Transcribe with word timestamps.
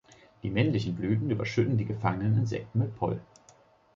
Die 0.41 0.49
männlichen 0.49 0.95
Blüten 0.95 1.29
überschütten 1.29 1.77
die 1.77 1.85
gefangenen 1.85 2.35
Insekten 2.35 2.79
mit 2.79 2.95
Pollen. 2.97 3.21